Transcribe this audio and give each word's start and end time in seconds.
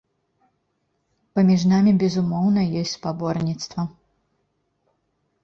Паміж 1.39 1.61
намі, 1.73 1.91
безумоўна, 2.05 2.61
ёсць 2.81 2.95
спаборніцтва. 2.99 3.87